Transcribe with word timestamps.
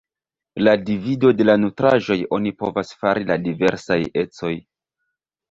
La 0.67 0.71
divido 0.85 1.29
de 1.41 1.45
la 1.49 1.55
nutraĵoj 1.63 2.17
oni 2.39 2.55
povas 2.63 2.91
fari 3.03 3.29
la 3.33 3.39
diversaj 3.45 4.01
ecoj. 4.25 4.53